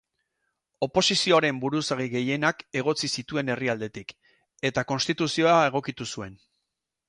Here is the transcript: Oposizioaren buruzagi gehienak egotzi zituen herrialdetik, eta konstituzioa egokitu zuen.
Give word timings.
Oposizioaren 0.85 1.59
buruzagi 1.65 2.07
gehienak 2.15 2.65
egotzi 2.83 3.11
zituen 3.19 3.53
herrialdetik, 3.57 4.17
eta 4.73 4.89
konstituzioa 4.95 5.57
egokitu 5.71 6.13
zuen. 6.15 6.39